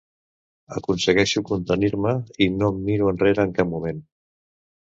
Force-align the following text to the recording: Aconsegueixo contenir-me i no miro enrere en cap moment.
Aconsegueixo 0.77 1.43
contenir-me 1.51 2.13
i 2.47 2.49
no 2.57 2.73
miro 2.81 3.13
enrere 3.15 3.47
en 3.49 3.55
cap 3.61 3.73
moment. 3.75 4.05